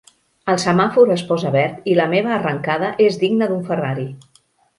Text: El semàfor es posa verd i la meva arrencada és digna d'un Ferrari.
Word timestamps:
El 0.51 0.55
semàfor 0.61 1.11
es 1.15 1.23
posa 1.31 1.51
verd 1.55 1.85
i 1.91 1.99
la 1.99 2.07
meva 2.15 2.33
arrencada 2.39 2.91
és 3.09 3.21
digna 3.27 3.51
d'un 3.53 3.63
Ferrari. 3.71 4.09